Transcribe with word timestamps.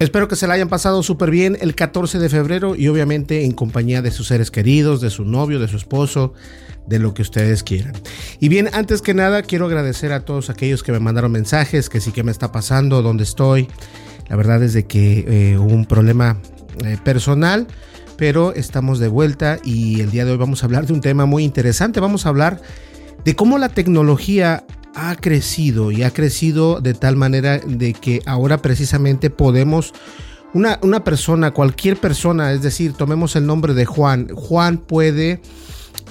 Espero 0.00 0.28
que 0.28 0.34
se 0.36 0.46
la 0.46 0.54
hayan 0.54 0.70
pasado 0.70 1.02
súper 1.02 1.30
bien 1.30 1.58
el 1.60 1.74
14 1.74 2.18
de 2.18 2.30
febrero 2.30 2.74
y 2.74 2.88
obviamente 2.88 3.44
en 3.44 3.52
compañía 3.52 4.00
de 4.00 4.10
sus 4.10 4.28
seres 4.28 4.50
queridos, 4.50 5.02
de 5.02 5.10
su 5.10 5.26
novio, 5.26 5.60
de 5.60 5.68
su 5.68 5.76
esposo, 5.76 6.32
de 6.86 6.98
lo 6.98 7.12
que 7.12 7.20
ustedes 7.20 7.62
quieran. 7.62 7.92
Y 8.40 8.48
bien, 8.48 8.70
antes 8.72 9.02
que 9.02 9.12
nada, 9.12 9.42
quiero 9.42 9.66
agradecer 9.66 10.12
a 10.12 10.24
todos 10.24 10.48
aquellos 10.48 10.82
que 10.82 10.90
me 10.90 11.00
mandaron 11.00 11.30
mensajes, 11.32 11.90
que 11.90 12.00
sí 12.00 12.12
que 12.12 12.22
me 12.22 12.32
está 12.32 12.50
pasando, 12.50 13.02
dónde 13.02 13.24
estoy. 13.24 13.68
La 14.30 14.36
verdad 14.36 14.62
es 14.62 14.72
de 14.72 14.86
que 14.86 15.26
eh, 15.28 15.58
hubo 15.58 15.74
un 15.74 15.84
problema 15.84 16.40
eh, 16.82 16.96
personal 17.04 17.66
pero 18.16 18.52
estamos 18.52 18.98
de 18.98 19.08
vuelta 19.08 19.58
y 19.64 20.02
el 20.02 20.10
día 20.10 20.26
de 20.26 20.32
hoy 20.32 20.36
vamos 20.36 20.62
a 20.62 20.66
hablar 20.66 20.86
de 20.86 20.92
un 20.92 21.00
tema 21.00 21.24
muy 21.24 21.42
interesante. 21.42 22.00
Vamos 22.00 22.26
a 22.26 22.28
hablar 22.28 22.60
de 23.24 23.34
cómo 23.34 23.56
la 23.56 23.70
tecnología 23.70 24.64
ha 24.94 25.16
crecido 25.16 25.90
y 25.92 26.02
ha 26.02 26.10
crecido 26.10 26.80
de 26.80 26.94
tal 26.94 27.16
manera 27.16 27.58
de 27.58 27.92
que 27.92 28.22
ahora 28.26 28.62
precisamente 28.62 29.30
podemos, 29.30 29.92
una, 30.52 30.78
una 30.82 31.04
persona, 31.04 31.52
cualquier 31.52 31.96
persona, 31.96 32.52
es 32.52 32.62
decir, 32.62 32.92
tomemos 32.94 33.36
el 33.36 33.46
nombre 33.46 33.74
de 33.74 33.86
Juan, 33.86 34.28
Juan 34.34 34.78
puede 34.78 35.40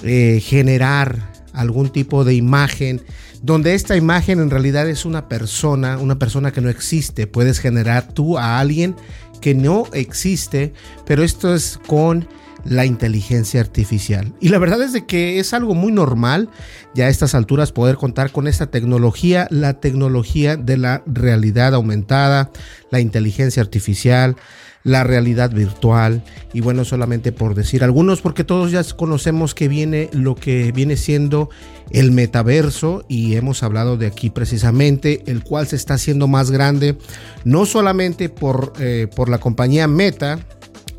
eh, 0.02 0.40
generar 0.42 1.30
algún 1.52 1.90
tipo 1.90 2.24
de 2.24 2.34
imagen 2.34 3.02
donde 3.42 3.74
esta 3.74 3.96
imagen 3.96 4.38
en 4.40 4.50
realidad 4.50 4.88
es 4.88 5.04
una 5.04 5.28
persona, 5.28 5.98
una 5.98 6.18
persona 6.18 6.52
que 6.52 6.60
no 6.60 6.68
existe. 6.68 7.26
Puedes 7.26 7.58
generar 7.58 8.12
tú 8.12 8.38
a 8.38 8.58
alguien 8.58 8.94
que 9.40 9.54
no 9.54 9.86
existe, 9.92 10.74
pero 11.06 11.22
esto 11.22 11.54
es 11.54 11.80
con 11.86 12.28
la 12.64 12.84
inteligencia 12.84 13.60
artificial. 13.60 14.32
Y 14.40 14.48
la 14.48 14.58
verdad 14.58 14.82
es 14.82 14.92
de 14.92 15.06
que 15.06 15.38
es 15.38 15.52
algo 15.54 15.74
muy 15.74 15.92
normal 15.92 16.48
ya 16.94 17.06
a 17.06 17.08
estas 17.08 17.34
alturas 17.34 17.72
poder 17.72 17.96
contar 17.96 18.32
con 18.32 18.46
esta 18.46 18.66
tecnología, 18.66 19.46
la 19.50 19.74
tecnología 19.74 20.56
de 20.56 20.76
la 20.76 21.02
realidad 21.06 21.74
aumentada, 21.74 22.50
la 22.90 23.00
inteligencia 23.00 23.62
artificial, 23.62 24.36
la 24.82 25.04
realidad 25.04 25.50
virtual 25.50 26.22
y 26.52 26.60
bueno, 26.60 26.84
solamente 26.84 27.32
por 27.32 27.54
decir 27.54 27.84
algunos 27.84 28.22
porque 28.22 28.44
todos 28.44 28.70
ya 28.70 28.82
conocemos 28.96 29.54
que 29.54 29.68
viene 29.68 30.08
lo 30.12 30.34
que 30.34 30.72
viene 30.72 30.96
siendo 30.96 31.50
el 31.90 32.12
metaverso 32.12 33.04
y 33.08 33.34
hemos 33.36 33.62
hablado 33.62 33.96
de 33.96 34.06
aquí 34.06 34.30
precisamente, 34.30 35.22
el 35.26 35.42
cual 35.42 35.66
se 35.66 35.76
está 35.76 35.94
haciendo 35.94 36.28
más 36.28 36.50
grande, 36.50 36.96
no 37.44 37.66
solamente 37.66 38.28
por, 38.28 38.72
eh, 38.78 39.08
por 39.14 39.28
la 39.28 39.38
compañía 39.38 39.86
Meta, 39.86 40.38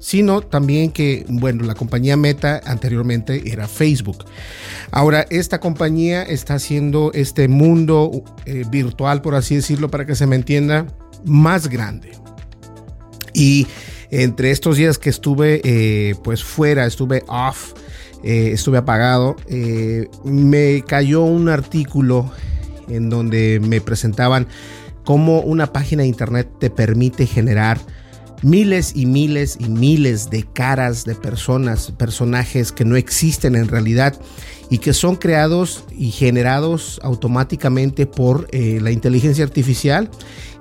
sino 0.02 0.42
también 0.42 0.92
que, 0.92 1.26
bueno, 1.30 1.64
la 1.64 1.76
compañía 1.76 2.18
Meta 2.18 2.60
anteriormente 2.66 3.44
era 3.46 3.68
Facebook. 3.68 4.26
Ahora, 4.90 5.28
esta 5.30 5.60
compañía 5.60 6.24
está 6.24 6.56
haciendo 6.56 7.12
este 7.14 7.48
mundo 7.48 8.24
eh, 8.46 8.64
virtual, 8.70 9.22
por 9.22 9.36
así 9.36 9.56
decirlo, 9.56 9.92
para 9.92 10.06
que 10.08 10.16
se 10.16 10.26
me 10.26 10.36
entienda, 10.36 10.88
más 11.24 11.70
grande. 11.70 12.12
Y 13.32 13.68
entre 14.10 14.50
estos 14.50 14.76
días 14.76 14.98
que 14.98 15.12
estuve 15.12 15.62
eh, 15.64 16.16
pues 16.24 16.44
fuera, 16.44 16.88
estuve 16.88 17.24
off, 17.28 17.74
eh, 18.24 18.50
estuve 18.54 18.80
apagado, 18.80 19.36
me 20.26 20.84
cayó 20.86 21.22
un 21.22 21.48
artículo 21.48 22.32
en 22.90 23.12
donde 23.12 23.62
me 23.64 23.82
presentaban 23.82 24.48
cómo 25.06 25.42
una 25.42 25.72
página 25.72 26.02
de 26.02 26.10
internet 26.10 26.50
te 26.60 26.72
permite 26.72 27.28
generar 27.28 27.80
miles 28.42 28.94
y 28.96 29.06
miles 29.06 29.58
y 29.60 29.70
miles 29.70 30.30
de 30.30 30.44
caras 30.44 31.06
de 31.06 31.16
personas, 31.16 31.92
personajes 31.92 32.72
que 32.72 32.86
no 32.86 32.96
existen 32.96 33.56
en 33.56 33.68
realidad 33.68 34.20
y 34.70 34.78
que 34.78 34.94
son 34.94 35.16
creados 35.16 35.84
y 35.92 36.12
generados 36.12 37.00
automáticamente 37.04 38.06
por 38.06 38.48
la 38.54 38.92
inteligencia 38.92 39.44
artificial. 39.44 40.10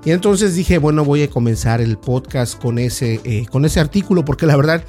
Y 0.03 0.11
entonces 0.11 0.55
dije, 0.55 0.79
bueno, 0.79 1.05
voy 1.05 1.23
a 1.23 1.29
comenzar 1.29 1.79
el 1.79 1.97
podcast 1.97 2.59
con 2.59 2.79
ese, 2.79 3.21
eh, 3.23 3.45
con 3.51 3.65
ese 3.65 3.79
artículo 3.79 4.25
porque 4.25 4.47
la 4.47 4.57
verdad 4.57 4.83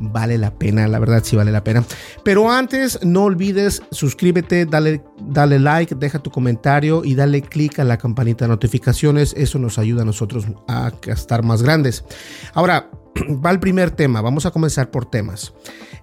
vale 0.00 0.38
la 0.38 0.52
pena, 0.58 0.86
la 0.88 0.98
verdad 0.98 1.22
sí 1.24 1.36
vale 1.36 1.52
la 1.52 1.64
pena. 1.64 1.84
Pero 2.24 2.50
antes, 2.50 2.98
no 3.02 3.24
olvides, 3.24 3.82
suscríbete, 3.90 4.66
dale, 4.66 5.02
dale 5.20 5.58
like, 5.58 5.94
deja 5.94 6.18
tu 6.18 6.30
comentario 6.30 7.04
y 7.04 7.14
dale 7.14 7.42
click 7.42 7.78
a 7.78 7.84
la 7.84 7.98
campanita 7.98 8.44
de 8.44 8.50
notificaciones. 8.50 9.34
Eso 9.36 9.58
nos 9.58 9.78
ayuda 9.78 10.02
a 10.02 10.04
nosotros 10.04 10.46
a 10.68 10.92
estar 11.06 11.42
más 11.42 11.62
grandes. 11.62 12.04
Ahora, 12.54 12.90
va 13.44 13.50
el 13.50 13.60
primer 13.60 13.90
tema. 13.90 14.20
Vamos 14.20 14.46
a 14.46 14.50
comenzar 14.50 14.90
por 14.90 15.06
temas. 15.06 15.52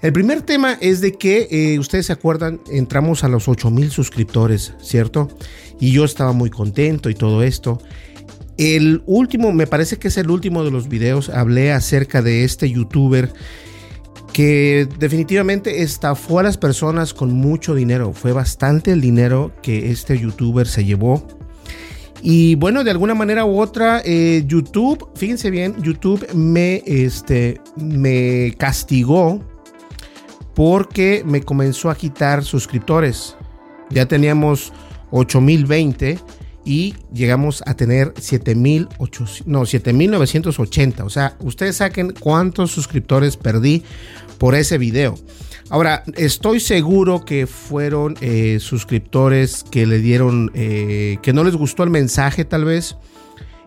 El 0.02 0.12
primer 0.12 0.42
tema 0.42 0.78
es 0.81 1.02
de 1.02 1.14
que, 1.14 1.48
eh, 1.50 1.80
ustedes 1.80 2.08
se 2.08 2.14
acuerdan, 2.14 2.60
entramos 2.70 3.24
a 3.24 3.30
los 3.30 3.48
8000 3.48 3.90
suscriptores, 3.90 4.74
¿cierto? 4.81 5.30
Y 5.80 5.92
yo 5.92 6.04
estaba 6.04 6.34
muy 6.34 6.50
contento 6.50 7.10
y 7.10 7.16
todo 7.16 7.42
esto. 7.44 7.80
El 8.58 9.02
último, 9.06 9.52
me 9.52 9.66
parece 9.66 9.98
que 9.98 10.10
es 10.10 10.18
el 10.18 10.30
último 10.30 10.64
de 10.64 10.72
los 10.72 10.88
videos, 10.88 11.30
hablé 11.30 11.72
acerca 11.72 12.22
de 12.22 12.44
este 12.44 12.70
youtuber 12.70 13.34
que 14.33 14.88
definitivamente 14.97 15.83
estafó 15.83 16.39
a 16.39 16.44
las 16.44 16.57
personas 16.57 17.13
con 17.13 17.31
mucho 17.31 17.75
dinero. 17.75 18.13
Fue 18.13 18.33
bastante 18.33 18.91
el 18.91 18.99
dinero 18.99 19.51
que 19.61 19.91
este 19.91 20.17
youtuber 20.17 20.67
se 20.67 20.83
llevó. 20.83 21.25
Y 22.21 22.55
bueno, 22.55 22.83
de 22.83 22.91
alguna 22.91 23.13
manera 23.13 23.45
u 23.45 23.59
otra, 23.59 24.01
eh, 24.03 24.44
YouTube, 24.47 25.07
fíjense 25.16 25.51
bien, 25.51 25.75
YouTube 25.81 26.25
me, 26.33 26.81
este, 26.85 27.61
me 27.75 28.55
castigó 28.57 29.41
porque 30.55 31.23
me 31.25 31.41
comenzó 31.41 31.89
a 31.89 31.95
quitar 31.95 32.44
suscriptores. 32.44 33.35
Ya 33.89 34.07
teníamos 34.07 34.73
8020 35.11 36.17
y 36.66 36.96
llegamos 37.13 37.63
a 37.66 37.75
tener 37.75 38.13
7,980. 38.18 39.44
no, 39.46 39.66
7980. 39.66 41.03
O 41.03 41.09
sea, 41.09 41.35
ustedes 41.40 41.78
saquen 41.78 42.13
cuántos 42.19 42.72
suscriptores 42.72 43.38
perdí 43.38 43.84
por 44.38 44.56
ese 44.56 44.78
video. 44.78 45.16
Ahora, 45.69 46.03
estoy 46.16 46.59
seguro 46.59 47.25
que 47.25 47.47
fueron 47.47 48.16
eh, 48.22 48.59
suscriptores 48.59 49.63
que 49.63 49.85
le 49.85 50.00
dieron, 50.00 50.51
eh, 50.54 51.18
que 51.21 51.33
no 51.33 51.44
les 51.44 51.56
gustó 51.56 51.83
el 51.83 51.89
mensaje 51.89 52.45
tal 52.45 52.65
vez. 52.65 52.98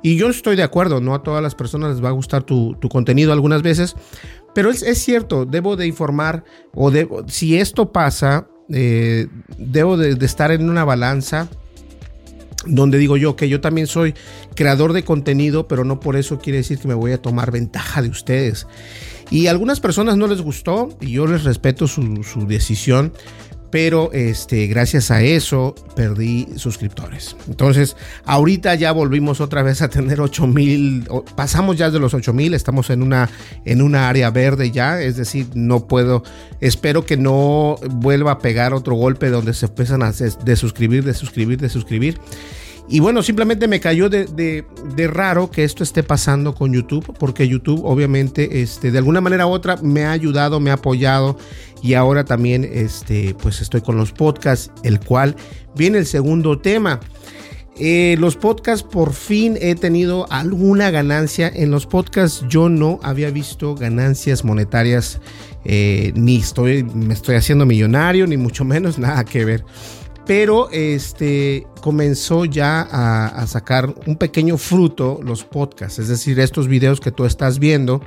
Y 0.02 0.16
yo 0.16 0.28
estoy 0.28 0.56
de 0.56 0.62
acuerdo, 0.62 1.00
no 1.00 1.14
a 1.14 1.22
todas 1.22 1.42
las 1.42 1.54
personas 1.54 1.90
les 1.94 2.04
va 2.04 2.10
a 2.10 2.12
gustar 2.12 2.44
tu, 2.44 2.78
contenido 2.90 3.32
algunas 3.32 3.62
veces. 3.62 3.96
Pero 4.54 4.70
es, 4.70 4.98
cierto, 4.98 5.44
debo 5.44 5.76
de 5.76 5.86
informar 5.86 6.44
o 6.72 6.90
debo, 6.90 7.24
si 7.28 7.58
esto 7.58 7.92
pasa, 7.92 8.46
eh, 8.70 9.26
debo 9.58 9.96
de 9.96 10.24
estar 10.24 10.50
en 10.50 10.70
una 10.70 10.84
balanza 10.84 11.48
donde 12.64 12.98
digo 12.98 13.16
yo 13.16 13.36
que 13.36 13.48
yo 13.48 13.60
también 13.60 13.86
soy 13.86 14.14
creador 14.54 14.92
de 14.92 15.04
contenido, 15.04 15.68
pero 15.68 15.84
no 15.84 16.00
por 16.00 16.16
eso 16.16 16.38
quiere 16.38 16.58
decir 16.58 16.78
que 16.78 16.88
me 16.88 16.94
voy 16.94 17.12
a 17.12 17.20
tomar 17.20 17.50
ventaja 17.50 18.02
de 18.02 18.08
ustedes. 18.08 18.66
Y 19.30 19.46
a 19.46 19.50
algunas 19.50 19.80
personas 19.80 20.16
no 20.16 20.26
les 20.26 20.40
gustó 20.40 20.88
y 21.00 21.12
yo 21.12 21.26
les 21.26 21.44
respeto 21.44 21.88
su, 21.88 22.02
decisión, 22.46 23.12
pero 23.70 24.10
este, 24.12 24.66
gracias 24.66 25.10
a 25.10 25.22
eso 25.22 25.74
perdí 25.94 26.46
suscriptores. 26.56 27.36
Entonces, 27.48 27.96
ahorita 28.24 28.74
ya 28.74 28.92
volvimos 28.92 29.40
otra 29.40 29.62
vez 29.62 29.82
a 29.82 29.88
tener 29.88 30.20
8000, 30.20 31.08
pasamos 31.34 31.76
ya 31.76 31.90
de 31.90 31.98
los 31.98 32.14
8000, 32.14 32.54
estamos 32.54 32.90
en 32.90 33.02
una, 33.02 33.28
en 33.64 33.82
una 33.82 34.08
área 34.08 34.30
verde 34.30 34.70
ya, 34.70 35.00
es 35.00 35.16
decir, 35.16 35.46
no 35.54 35.86
puedo, 35.86 36.22
espero 36.60 37.04
que 37.04 37.16
no 37.16 37.76
vuelva 37.90 38.32
a 38.32 38.38
pegar 38.38 38.74
otro 38.74 38.94
golpe 38.94 39.30
donde 39.30 39.54
se 39.54 39.66
empiezan 39.66 40.02
a 40.02 40.12
de 40.12 40.56
suscribir, 40.56 41.04
de 41.04 41.14
suscribir, 41.14 41.58
de 41.58 41.68
suscribir. 41.68 42.20
Y 42.88 43.00
bueno, 43.00 43.22
simplemente 43.22 43.66
me 43.66 43.80
cayó 43.80 44.08
de, 44.08 44.64
raro 45.08 45.50
que 45.50 45.64
esto 45.64 45.82
esté 45.82 46.04
pasando 46.04 46.54
con 46.54 46.72
YouTube, 46.72 47.14
porque 47.18 47.48
YouTube 47.48 47.80
obviamente 47.84 48.62
este, 48.62 48.92
de 48.92 48.98
alguna 48.98 49.20
manera 49.20 49.46
u 49.46 49.50
otra 49.50 49.76
me 49.82 50.04
ha 50.04 50.12
ayudado, 50.12 50.60
me 50.60 50.70
ha 50.70 50.74
apoyado 50.74 51.36
y 51.82 51.94
ahora 51.94 52.24
también 52.24 52.64
este, 52.64 53.34
pues 53.42 53.60
estoy 53.60 53.80
con 53.80 53.96
los 53.96 54.12
podcasts, 54.12 54.70
el 54.84 55.00
cual 55.00 55.34
viene 55.74 55.98
el 55.98 56.06
segundo 56.06 56.58
tema. 56.58 57.00
Eh, 57.78 58.16
los 58.18 58.36
podcasts 58.36 58.86
por 58.88 59.12
fin 59.12 59.58
he 59.60 59.74
tenido 59.74 60.26
alguna 60.30 60.90
ganancia. 60.90 61.50
En 61.52 61.70
los 61.70 61.86
podcasts 61.86 62.44
yo 62.48 62.68
no 62.68 63.00
había 63.02 63.30
visto 63.30 63.74
ganancias 63.74 64.44
monetarias, 64.44 65.20
eh, 65.64 66.12
ni 66.14 66.36
estoy, 66.36 66.84
me 66.84 67.12
estoy 67.12 67.34
haciendo 67.34 67.66
millonario, 67.66 68.28
ni 68.28 68.36
mucho 68.36 68.64
menos, 68.64 68.96
nada 68.98 69.24
que 69.24 69.44
ver 69.44 69.64
pero 70.26 70.68
este 70.72 71.66
comenzó 71.80 72.44
ya 72.44 72.80
a, 72.90 73.46
sacar 73.46 73.94
un 74.06 74.16
pequeño 74.16 74.58
fruto 74.58 75.20
los 75.22 75.44
podcasts, 75.44 76.00
es 76.00 76.08
decir, 76.08 76.38
estos 76.40 76.66
videos 76.66 77.00
que 77.00 77.12
tú 77.12 77.24
estás 77.24 77.58
viendo. 77.58 78.02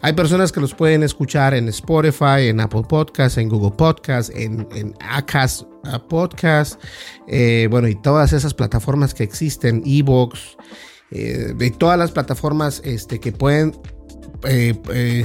Hay 0.00 0.12
personas 0.12 0.52
que 0.52 0.60
los 0.60 0.74
pueden 0.74 1.02
escuchar 1.02 1.54
en 1.54 1.68
Spotify, 1.68 2.46
en 2.48 2.60
Apple 2.60 2.84
Podcasts, 2.88 3.38
en 3.38 3.48
Google 3.48 3.76
Podcasts, 3.76 4.32
en, 4.34 4.68
en 4.74 4.94
Acast 5.00 5.64
Podcast, 6.08 6.80
eh, 7.26 7.66
bueno, 7.70 7.88
y 7.88 7.94
todas 7.96 8.32
esas 8.32 8.54
plataformas 8.54 9.14
que 9.14 9.24
existen, 9.24 9.82
Evox, 9.84 10.56
eh, 11.10 11.54
de 11.56 11.70
todas 11.70 11.98
las 11.98 12.12
plataformas 12.12 12.82
este, 12.84 13.18
que 13.18 13.32
pueden 13.32 13.74
eh, 14.44 15.24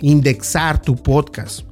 indexar 0.00 0.80
tu 0.80 0.96
podcast. 0.96 1.64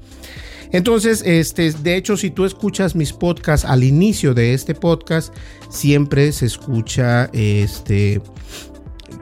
Entonces, 0.72 1.22
este, 1.26 1.72
de 1.72 1.96
hecho, 1.96 2.16
si 2.16 2.30
tú 2.30 2.44
escuchas 2.44 2.94
mis 2.94 3.12
podcasts 3.12 3.66
al 3.66 3.84
inicio 3.84 4.34
de 4.34 4.54
este 4.54 4.74
podcast, 4.74 5.34
siempre 5.68 6.32
se 6.32 6.46
escucha 6.46 7.30
este 7.32 8.20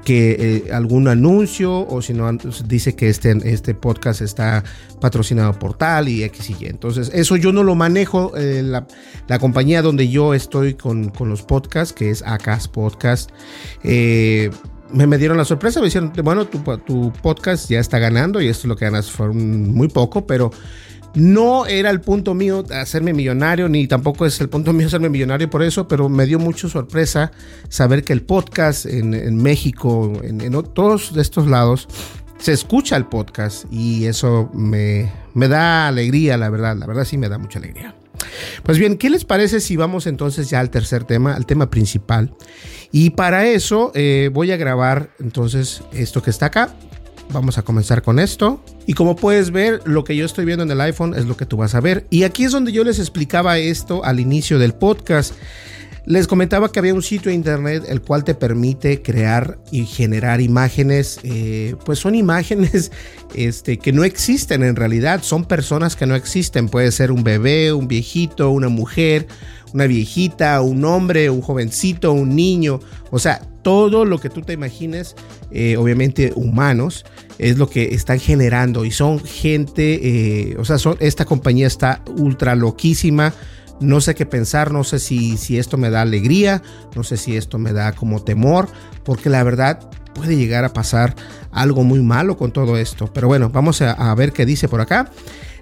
que 0.04 0.64
eh, 0.66 0.72
algún 0.72 1.08
anuncio 1.08 1.86
o 1.86 2.00
si 2.00 2.14
no 2.14 2.30
dice 2.64 2.94
que 2.94 3.08
este, 3.10 3.36
este 3.44 3.74
podcast 3.74 4.22
está 4.22 4.64
patrocinado 5.00 5.58
por 5.58 5.76
tal 5.76 6.08
y 6.08 6.24
X 6.24 6.50
y 6.50 6.56
Y. 6.60 6.66
Entonces, 6.66 7.10
eso 7.12 7.36
yo 7.36 7.52
no 7.52 7.62
lo 7.62 7.74
manejo. 7.74 8.32
Eh, 8.36 8.62
la, 8.62 8.86
compañía 9.38 9.82
donde 9.82 10.08
yo 10.08 10.34
estoy 10.34 10.74
con, 10.74 11.12
los 11.20 11.42
podcasts, 11.42 11.92
que 11.92 12.10
es 12.10 12.22
Acas 12.22 12.68
Podcast, 12.68 13.30
eh, 13.82 14.50
me, 14.92 15.06
me, 15.06 15.18
dieron 15.18 15.36
la 15.36 15.44
sorpresa, 15.44 15.80
me 15.80 15.86
dijeron, 15.86 16.12
bueno, 16.24 16.46
tu, 16.46 16.58
tu, 16.78 17.12
podcast 17.12 17.68
ya 17.68 17.78
está 17.78 17.98
ganando 17.98 18.40
y 18.40 18.48
esto 18.48 18.62
es 18.62 18.68
lo 18.68 18.76
que 18.76 18.86
ganas 18.86 19.10
fue 19.10 19.28
muy 19.28 19.88
poco, 19.88 20.26
pero 20.26 20.50
no 21.18 21.66
era 21.66 21.90
el 21.90 22.00
punto 22.00 22.32
mío 22.32 22.64
hacerme 22.70 23.12
millonario, 23.12 23.68
ni 23.68 23.86
tampoco 23.86 24.24
es 24.24 24.40
el 24.40 24.48
punto 24.48 24.72
mío 24.72 24.86
hacerme 24.86 25.08
millonario 25.08 25.50
por 25.50 25.62
eso, 25.62 25.88
pero 25.88 26.08
me 26.08 26.26
dio 26.26 26.38
mucha 26.38 26.68
sorpresa 26.68 27.32
saber 27.68 28.04
que 28.04 28.12
el 28.12 28.22
podcast 28.22 28.86
en, 28.86 29.36
México, 29.36 30.12
en, 30.22 30.50
todos 30.72 31.16
estos 31.16 31.48
lados, 31.48 31.88
se 32.38 32.52
escucha 32.52 32.96
el 32.96 33.06
podcast 33.06 33.64
y 33.70 34.06
eso 34.06 34.48
me, 34.54 35.10
da 35.34 35.88
alegría, 35.88 36.36
la 36.36 36.50
verdad, 36.50 36.76
la 36.76 36.86
verdad 36.86 37.04
sí 37.04 37.18
me 37.18 37.28
da 37.28 37.36
mucha 37.36 37.58
alegría. 37.58 37.94
Pues 38.62 38.78
bien, 38.78 38.96
¿qué 38.96 39.10
les 39.10 39.24
parece 39.24 39.60
si 39.60 39.76
vamos 39.76 40.06
entonces 40.06 40.48
ya 40.50 40.60
al 40.60 40.70
tercer 40.70 41.04
tema, 41.04 41.34
al 41.34 41.46
tema 41.46 41.68
principal? 41.68 42.32
Y 42.92 43.10
para 43.10 43.46
eso 43.46 43.90
eh, 43.94 44.30
voy 44.32 44.52
a 44.52 44.56
grabar 44.56 45.10
entonces 45.18 45.82
esto 45.92 46.22
que 46.22 46.30
está 46.30 46.46
acá. 46.46 46.74
Vamos 47.30 47.58
a 47.58 47.62
comenzar 47.62 48.02
con 48.02 48.18
esto. 48.18 48.62
Y 48.86 48.94
como 48.94 49.14
puedes 49.14 49.50
ver, 49.50 49.82
lo 49.84 50.02
que 50.04 50.16
yo 50.16 50.24
estoy 50.24 50.44
viendo 50.44 50.64
en 50.64 50.70
el 50.70 50.80
iPhone 50.80 51.14
es 51.14 51.26
lo 51.26 51.36
que 51.36 51.44
tú 51.44 51.58
vas 51.58 51.74
a 51.74 51.80
ver. 51.80 52.06
Y 52.10 52.22
aquí 52.22 52.44
es 52.44 52.52
donde 52.52 52.72
yo 52.72 52.84
les 52.84 52.98
explicaba 52.98 53.58
esto 53.58 54.04
al 54.04 54.18
inicio 54.18 54.58
del 54.58 54.74
podcast. 54.74 55.34
Les 56.08 56.26
comentaba 56.26 56.72
que 56.72 56.78
había 56.78 56.94
un 56.94 57.02
sitio 57.02 57.28
de 57.28 57.34
internet 57.34 57.84
el 57.86 58.00
cual 58.00 58.24
te 58.24 58.34
permite 58.34 59.02
crear 59.02 59.58
y 59.70 59.84
generar 59.84 60.40
imágenes, 60.40 61.20
eh, 61.22 61.76
pues 61.84 61.98
son 61.98 62.14
imágenes 62.14 62.90
este, 63.34 63.76
que 63.76 63.92
no 63.92 64.04
existen 64.04 64.62
en 64.62 64.74
realidad, 64.74 65.20
son 65.22 65.44
personas 65.44 65.96
que 65.96 66.06
no 66.06 66.14
existen, 66.14 66.70
puede 66.70 66.92
ser 66.92 67.12
un 67.12 67.24
bebé, 67.24 67.74
un 67.74 67.88
viejito, 67.88 68.48
una 68.48 68.70
mujer, 68.70 69.26
una 69.74 69.86
viejita, 69.86 70.62
un 70.62 70.82
hombre, 70.86 71.28
un 71.28 71.42
jovencito, 71.42 72.10
un 72.12 72.34
niño, 72.34 72.80
o 73.10 73.18
sea, 73.18 73.42
todo 73.68 74.06
lo 74.06 74.18
que 74.18 74.30
tú 74.30 74.40
te 74.40 74.54
imagines, 74.54 75.14
eh, 75.50 75.76
obviamente 75.76 76.32
humanos, 76.34 77.04
es 77.36 77.58
lo 77.58 77.68
que 77.68 77.94
están 77.94 78.18
generando 78.18 78.86
y 78.86 78.90
son 78.90 79.22
gente, 79.22 80.00
eh, 80.02 80.56
o 80.58 80.64
sea, 80.64 80.78
son, 80.78 80.96
esta 81.00 81.26
compañía 81.26 81.66
está 81.66 82.00
ultra 82.16 82.54
loquísima. 82.54 83.34
No 83.78 84.00
sé 84.00 84.14
qué 84.14 84.24
pensar, 84.24 84.72
no 84.72 84.84
sé 84.84 84.98
si, 84.98 85.36
si 85.36 85.58
esto 85.58 85.76
me 85.76 85.90
da 85.90 86.00
alegría, 86.00 86.62
no 86.96 87.04
sé 87.04 87.18
si 87.18 87.36
esto 87.36 87.58
me 87.58 87.74
da 87.74 87.92
como 87.92 88.24
temor, 88.24 88.68
porque 89.04 89.28
la 89.28 89.44
verdad 89.44 89.90
puede 90.14 90.38
llegar 90.38 90.64
a 90.64 90.72
pasar 90.72 91.14
algo 91.52 91.84
muy 91.84 92.00
malo 92.00 92.38
con 92.38 92.52
todo 92.52 92.78
esto. 92.78 93.12
Pero 93.12 93.28
bueno, 93.28 93.50
vamos 93.50 93.82
a, 93.82 94.14
ver 94.14 94.32
qué 94.32 94.46
dice 94.46 94.66
por 94.66 94.80
acá. 94.80 95.10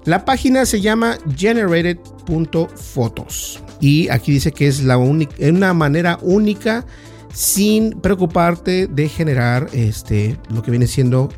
La 0.04 0.24
página 0.24 0.64
se 0.64 0.80
llama 0.80 1.18
generated.photos 1.36 3.64
y 3.80 4.08
aquí 4.10 4.30
dice 4.30 4.52
que 4.52 4.68
es 4.68 4.84
la 4.84 4.96
una 4.96 5.74
manera 5.74 6.20
única 6.22 6.86
sin 7.32 8.00
preocuparte 8.00 8.86
de 8.86 9.08
generar 9.08 9.68
este, 9.72 10.38
lo 10.48 10.62
que 10.62 10.70
viene 10.70 10.86
siendo 10.86 11.28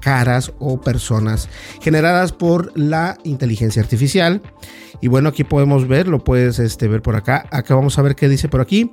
caras 0.00 0.52
o 0.58 0.80
personas 0.80 1.48
generadas 1.80 2.32
por 2.32 2.72
la 2.78 3.18
inteligencia 3.24 3.82
artificial. 3.82 4.42
Y 5.00 5.08
bueno, 5.08 5.28
aquí 5.28 5.44
podemos 5.44 5.86
ver, 5.86 6.08
lo 6.08 6.24
puedes 6.24 6.58
este, 6.58 6.88
ver 6.88 7.02
por 7.02 7.16
acá. 7.16 7.46
Acá 7.50 7.74
vamos 7.74 7.98
a 7.98 8.02
ver 8.02 8.16
qué 8.16 8.28
dice 8.28 8.48
por 8.48 8.60
aquí. 8.60 8.90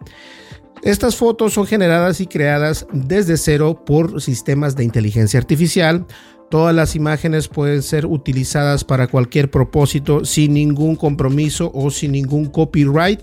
Estas 0.84 1.16
fotos 1.16 1.54
son 1.54 1.66
generadas 1.66 2.22
y 2.22 2.28
creadas 2.28 2.88
desde 2.94 3.38
cero 3.38 3.84
por 3.86 4.22
sistemas 4.22 4.76
de 4.76 4.84
inteligencia 4.84 5.40
artificial 5.40 6.06
Todas 6.50 6.74
las 6.74 6.96
imágenes 6.96 7.50
pueden 7.50 7.84
ser 7.84 8.06
utilizadas 8.06 8.86
para 8.86 9.08
cualquier 9.08 9.52
propósito 9.52 10.24
sin 10.24 10.54
ningún 10.54 10.96
compromiso 10.96 11.72
o 11.74 11.92
sin 11.92 12.14
ningún 12.14 12.46
copyright. 12.46 13.22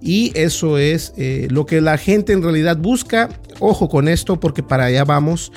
Y 0.00 0.32
eso 0.34 0.78
es 0.78 1.12
eh, 1.18 1.48
lo 1.50 1.66
que 1.66 1.82
la 1.82 1.98
gente 1.98 2.32
en 2.32 2.42
realidad 2.42 2.78
busca. 2.78 3.28
Ojo 3.60 3.90
con 3.90 4.08
esto 4.08 4.40
porque 4.40 4.62
para 4.62 4.86
allá 4.86 5.04
vamos. 5.04 5.52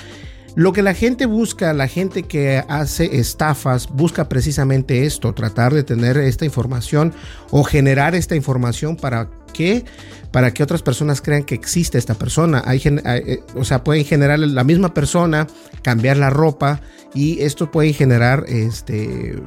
Lo 0.55 0.73
que 0.73 0.81
la 0.81 0.93
gente 0.93 1.25
busca, 1.25 1.73
la 1.73 1.87
gente 1.87 2.23
que 2.23 2.63
hace 2.67 3.17
estafas, 3.17 3.87
busca 3.89 4.27
precisamente 4.27 5.05
esto, 5.05 5.33
tratar 5.33 5.73
de 5.73 5.83
tener 5.83 6.17
esta 6.17 6.45
información 6.45 7.13
o 7.49 7.63
generar 7.63 8.15
esta 8.15 8.35
información 8.35 8.95
para 8.95 9.29
que 9.55 9.85
para 10.31 10.53
que 10.53 10.63
otras 10.63 10.81
personas 10.81 11.21
crean 11.21 11.45
que 11.45 11.55
existe 11.55 11.97
esta 11.97 12.15
persona. 12.15 12.61
Eh, 12.67 13.39
o 13.55 13.63
sea, 13.63 13.85
pueden 13.85 14.03
generar 14.03 14.37
la 14.37 14.63
misma 14.65 14.93
persona, 14.93 15.47
cambiar 15.81 16.17
la 16.17 16.29
ropa 16.29 16.81
y 17.13 17.41
esto 17.41 17.71
puede 17.71 17.93
generar 17.93 18.43
este, 18.49 19.41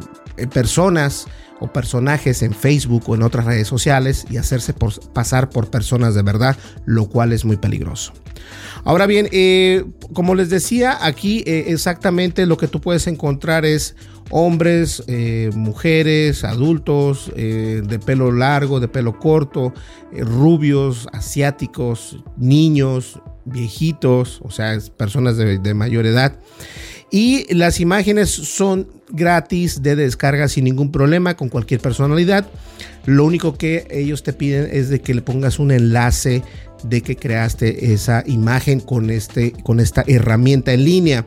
personas 0.46 1.26
o 1.60 1.72
personajes 1.72 2.42
en 2.42 2.54
Facebook 2.54 3.04
o 3.08 3.14
en 3.16 3.22
otras 3.22 3.44
redes 3.44 3.66
sociales 3.66 4.24
y 4.30 4.36
hacerse 4.36 4.74
pasar 5.12 5.50
por 5.50 5.70
personas 5.70 6.14
de 6.14 6.22
verdad, 6.22 6.56
lo 6.86 7.08
cual 7.08 7.32
es 7.32 7.44
muy 7.44 7.56
peligroso. 7.56 8.12
Ahora 8.84 9.06
bien, 9.06 9.28
eh, 9.32 9.84
como 10.12 10.36
les 10.36 10.50
decía, 10.50 10.98
aquí 11.04 11.42
exactamente 11.46 12.46
lo 12.46 12.56
que 12.56 12.68
tú 12.68 12.80
puedes 12.80 13.08
encontrar 13.08 13.64
es 13.64 13.96
hombres, 14.30 15.02
eh, 15.06 15.50
mujeres, 15.54 16.44
adultos, 16.44 17.32
eh, 17.36 17.82
de 17.86 17.98
pelo 17.98 18.32
largo, 18.32 18.80
de 18.80 18.88
pelo 18.88 19.18
corto, 19.18 19.72
eh, 20.12 20.22
rubios, 20.22 21.08
asiáticos, 21.12 22.18
niños, 22.36 23.20
viejitos, 23.44 24.40
o 24.42 24.50
sea, 24.50 24.78
personas 24.96 25.36
de, 25.36 25.74
mayor 25.74 26.06
edad. 26.06 26.38
Y 27.10 27.52
las 27.54 27.80
imágenes 27.80 28.28
son 28.28 28.88
gratis 29.10 29.82
de 29.82 29.96
descarga 29.96 30.48
sin 30.48 30.64
ningún 30.64 30.92
problema 30.92 31.36
con 31.36 31.48
cualquier 31.48 31.80
personalidad. 31.80 32.46
Lo 33.06 33.24
único 33.24 33.56
que 33.56 33.86
ellos 33.90 34.22
te 34.22 34.32
piden 34.32 34.68
es 34.70 34.88
de 34.88 35.00
que 35.00 35.14
le 35.14 35.22
pongas 35.22 35.58
un 35.58 35.70
enlace 35.70 36.42
de 36.84 37.00
que 37.00 37.16
creaste 37.16 37.92
esa 37.92 38.22
imagen 38.26 38.80
con, 38.80 39.10
este, 39.10 39.52
con 39.64 39.80
esta 39.80 40.04
herramienta 40.06 40.72
en 40.72 40.84
línea. 40.84 41.26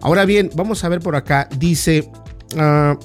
Ahora 0.00 0.24
bien, 0.24 0.50
vamos 0.54 0.84
a 0.84 0.88
ver 0.88 1.00
por 1.00 1.16
acá. 1.16 1.48
Dice, 1.58 2.10
Ah, 2.56 2.98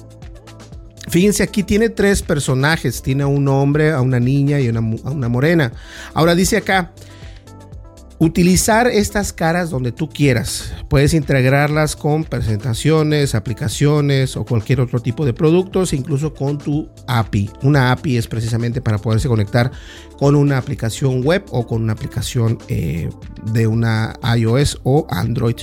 fíjense, 1.08 1.42
aquí 1.42 1.62
tiene 1.62 1.88
tres 1.88 2.22
personajes. 2.22 3.02
Tiene 3.02 3.22
a 3.22 3.26
un 3.26 3.48
hombre, 3.48 3.92
a 3.92 4.00
una 4.00 4.20
niña 4.20 4.60
y 4.60 4.68
a 4.68 4.70
una, 4.70 5.28
morena. 5.28 5.72
Ahora 6.14 6.34
dice 6.34 6.56
acá, 6.56 6.92
utilizar 8.18 8.86
estas 8.86 9.32
caras 9.32 9.70
donde 9.70 9.92
tú 9.92 10.08
quieras. 10.08 10.72
Puedes 10.88 11.14
integrarlas 11.14 11.96
con 11.96 12.24
presentaciones, 12.24 13.34
aplicaciones 13.34 14.36
o 14.36 14.44
cualquier 14.44 14.80
otro 14.80 15.00
tipo 15.00 15.24
de 15.26 15.34
productos, 15.34 15.92
incluso 15.92 16.32
con 16.32 16.58
tu 16.58 16.88
API. 17.06 17.50
Una 17.62 17.92
API 17.92 18.16
es 18.16 18.26
precisamente 18.26 18.80
para 18.80 18.98
poderse 18.98 19.28
conectar 19.28 19.70
con 20.18 20.34
una 20.34 20.56
aplicación 20.56 21.22
web 21.22 21.44
o 21.50 21.66
con 21.66 21.82
una 21.82 21.92
aplicación 21.92 22.58
eh, 22.68 23.10
de 23.52 23.66
una 23.66 24.14
iOS 24.36 24.80
o 24.82 25.06
Android. 25.10 25.56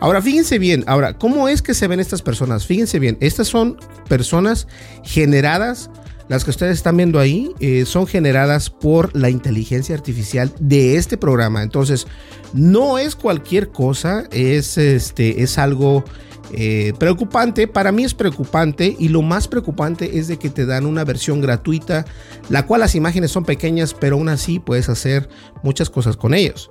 Ahora, 0.00 0.22
fíjense 0.22 0.58
bien, 0.58 0.84
ahora, 0.86 1.14
¿cómo 1.18 1.48
es 1.48 1.60
que 1.60 1.74
se 1.74 1.86
ven 1.86 2.00
estas 2.00 2.22
personas? 2.22 2.66
Fíjense 2.66 2.98
bien, 2.98 3.18
estas 3.20 3.48
son 3.48 3.76
personas 4.08 4.66
generadas 5.04 5.90
las 6.30 6.44
que 6.44 6.50
ustedes 6.50 6.76
están 6.76 6.96
viendo 6.96 7.18
ahí 7.18 7.50
eh, 7.58 7.84
son 7.84 8.06
generadas 8.06 8.70
por 8.70 9.16
la 9.16 9.30
inteligencia 9.30 9.96
artificial 9.96 10.52
de 10.60 10.94
este 10.94 11.16
programa. 11.16 11.64
Entonces, 11.64 12.06
no 12.54 12.98
es 12.98 13.16
cualquier 13.16 13.70
cosa, 13.70 14.28
es, 14.30 14.78
este, 14.78 15.42
es 15.42 15.58
algo 15.58 16.04
eh, 16.52 16.92
preocupante. 17.00 17.66
Para 17.66 17.90
mí 17.90 18.04
es 18.04 18.14
preocupante 18.14 18.94
y 18.96 19.08
lo 19.08 19.22
más 19.22 19.48
preocupante 19.48 20.20
es 20.20 20.28
de 20.28 20.36
que 20.36 20.50
te 20.50 20.66
dan 20.66 20.86
una 20.86 21.02
versión 21.02 21.40
gratuita, 21.40 22.04
la 22.48 22.64
cual 22.64 22.82
las 22.82 22.94
imágenes 22.94 23.32
son 23.32 23.44
pequeñas, 23.44 23.92
pero 23.92 24.14
aún 24.14 24.28
así 24.28 24.60
puedes 24.60 24.88
hacer 24.88 25.28
muchas 25.64 25.90
cosas 25.90 26.16
con 26.16 26.32
ellos. 26.32 26.70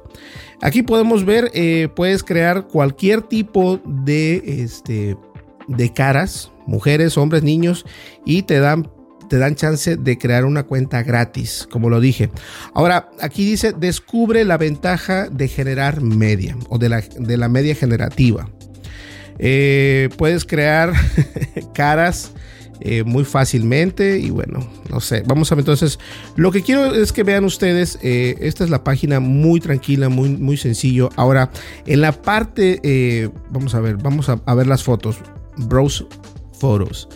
Aquí 0.61 0.83
podemos 0.83 1.25
ver, 1.25 1.51
eh, 1.53 1.89
puedes 1.93 2.23
crear 2.23 2.65
cualquier 2.67 3.23
tipo 3.23 3.81
de, 3.85 4.63
este, 4.63 5.17
de 5.67 5.91
caras, 5.91 6.49
mujeres, 6.65 7.17
hombres, 7.17 7.43
niños, 7.43 7.85
y 8.25 8.43
te 8.43 8.59
dan 8.59 8.89
te 9.29 9.37
dan 9.37 9.55
chance 9.55 9.95
de 9.95 10.17
crear 10.17 10.43
una 10.43 10.63
cuenta 10.63 11.03
gratis, 11.03 11.67
como 11.71 11.89
lo 11.89 12.01
dije. 12.01 12.29
Ahora, 12.73 13.09
aquí 13.21 13.45
dice, 13.45 13.73
descubre 13.73 14.43
la 14.43 14.57
ventaja 14.57 15.29
de 15.29 15.47
generar 15.47 16.01
media 16.01 16.57
o 16.67 16.77
de 16.77 16.89
la, 16.89 17.01
de 17.01 17.37
la 17.37 17.47
media 17.47 17.75
generativa. 17.75 18.49
Eh, 19.37 20.09
puedes 20.17 20.43
crear 20.43 20.93
caras 21.73 22.33
eh, 22.81 23.03
muy 23.03 23.23
fácilmente 23.23 24.19
y 24.19 24.29
bueno, 24.29 24.67
no 24.89 24.99
sé, 24.99 25.23
vamos 25.25 25.51
a 25.51 25.55
ver 25.55 25.61
entonces, 25.61 25.99
lo 26.35 26.51
que 26.51 26.61
quiero 26.61 26.93
es 26.93 27.13
que 27.13 27.23
vean 27.23 27.45
ustedes, 27.45 27.99
eh, 28.01 28.35
esta 28.41 28.63
es 28.63 28.69
la 28.69 28.83
página 28.83 29.19
muy 29.19 29.61
tranquila, 29.61 30.09
muy, 30.09 30.29
muy 30.29 30.57
sencillo. 30.57 31.09
Ahora, 31.15 31.51
en 31.85 32.01
la 32.01 32.11
parte, 32.11 33.31
vamos 33.49 33.75
a 33.75 33.79
ver, 33.79 33.97
vamos 33.97 34.27
a, 34.27 34.41
a 34.45 34.53
ver 34.55 34.67
las 34.67 34.83
fotos, 34.83 35.17
browse 35.55 36.05
photos. 36.59 37.07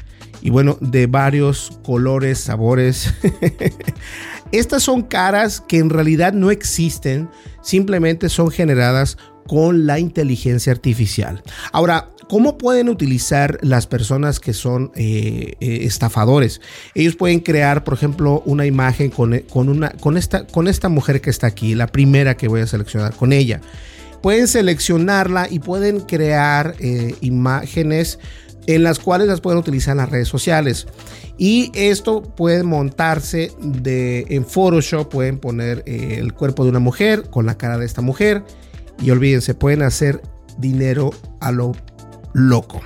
Y 0.44 0.52
bueno, 0.52 0.78
de 0.80 1.08
varios 1.08 1.80
colores, 1.84 2.38
sabores. 2.38 3.16
Estas 4.52 4.84
son 4.84 5.02
caras 5.02 5.60
que 5.60 5.80
en 5.80 5.90
realidad 5.90 6.34
no 6.34 6.52
existen, 6.52 7.32
simplemente 7.64 8.30
son 8.30 8.52
generadas 8.52 9.18
con 9.50 9.88
la 9.88 9.98
inteligencia 9.98 10.72
artificial. 10.72 11.42
Ahora, 11.72 12.12
¿cómo 12.30 12.60
pueden 12.60 12.88
utilizar 12.88 13.58
las 13.64 13.88
personas 13.88 14.40
que 14.40 14.54
son 14.54 14.92
eh, 14.94 15.56
eh, 15.60 15.80
estafadores? 15.86 16.62
Ellos 16.94 17.16
pueden 17.16 17.40
crear, 17.40 17.84
por 17.84 17.96
ejemplo, 17.96 18.44
una 18.46 18.68
imagen 18.68 19.10
con, 19.10 19.34
una, 19.54 19.90
con, 19.90 20.18
esta, 20.18 20.46
con 20.46 20.68
esta 20.68 20.88
mujer 20.88 21.20
que 21.20 21.32
está 21.32 21.48
aquí, 21.48 21.74
la 21.74 21.88
primera 21.88 22.38
que 22.38 22.48
voy 22.48 22.62
a 22.62 22.68
seleccionar 22.68 23.16
con 23.16 23.34
ella. 23.34 23.60
Pueden 24.22 24.48
seleccionarla 24.48 25.48
y 25.50 25.58
pueden 25.58 26.02
crear 26.02 26.76
eh, 26.78 27.16
imágenes 27.22 28.20
en 28.68 28.84
las 28.84 29.00
cuales 29.00 29.28
las 29.28 29.42
pueden 29.42 29.58
utilizar 29.58 29.94
en 29.94 29.98
las 29.98 30.12
redes 30.12 30.28
sociales. 30.28 30.86
Y 31.40 31.72
esto 31.74 32.22
puede 32.22 32.62
montarse 32.62 33.52
de, 33.60 34.28
en 34.30 34.46
Photoshop, 34.46 35.10
pueden 35.10 35.40
poner 35.40 35.82
el 35.88 36.34
cuerpo 36.34 36.66
de 36.66 36.70
una 36.70 36.80
mujer 36.80 37.32
con 37.32 37.48
la 37.48 37.58
cara 37.58 37.80
de 37.80 37.88
esta 37.88 38.02
mujer 38.02 38.44
y 39.02 39.12
olvídense, 39.12 39.54
pueden 39.54 39.82
hacer 39.82 40.22
dinero 40.58 41.12
a 41.40 41.52
lo 41.52 41.74
loco. 42.34 42.82